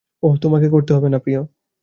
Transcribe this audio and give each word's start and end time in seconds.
ওহ, 0.23 0.33
তোমাকে 0.37 0.67
করতে 0.69 0.91
হবেনা, 0.93 1.19
প্রিয়। 1.19 1.41